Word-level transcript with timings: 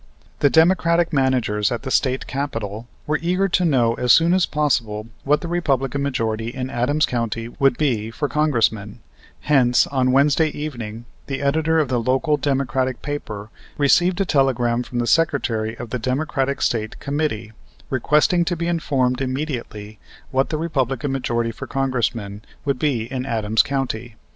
The 0.39 0.49
Democratic 0.49 1.13
managers 1.13 1.71
at 1.71 1.83
the 1.83 1.91
State 1.91 2.25
Capital 2.25 2.87
were 3.05 3.19
eager 3.21 3.47
to 3.49 3.63
know 3.63 3.93
as 3.97 4.11
soon 4.11 4.33
as 4.33 4.47
possible 4.47 5.05
what 5.25 5.41
the 5.41 5.47
Republican 5.47 6.01
majority 6.01 6.47
in 6.47 6.71
Adams 6.71 7.05
County 7.05 7.49
would 7.59 7.77
be 7.77 8.09
for 8.09 8.27
Congressman, 8.27 8.97
hence, 9.41 9.85
on 9.85 10.11
Wednesday 10.11 10.47
evening, 10.47 11.05
the 11.27 11.43
editor 11.43 11.77
of 11.79 11.87
the 11.89 11.99
local 12.01 12.35
Democratic 12.35 13.03
paper 13.03 13.51
received 13.77 14.19
a 14.19 14.25
telegram 14.25 14.81
from 14.81 14.97
the 14.97 15.05
Secretary 15.05 15.75
of 15.77 15.91
the 15.91 15.99
Democratic 15.99 16.63
State 16.63 16.99
Committee, 16.99 17.51
requesting 17.91 18.43
to 18.43 18.55
be 18.55 18.65
informed 18.65 19.21
immediately 19.21 19.99
what 20.31 20.49
the 20.49 20.57
Republican 20.57 21.11
majority 21.11 21.51
for 21.51 21.67
Congressman 21.67 22.41
would 22.65 22.79
be 22.79 23.03
in 23.11 23.23
Adams 23.23 23.61
County. 23.61 24.15